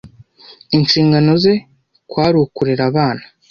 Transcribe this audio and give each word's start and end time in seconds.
Inshingano 0.77 1.31
ze 1.43 1.53
kwari 2.09 2.35
ukurera 2.45 2.83
abana. 2.89 3.23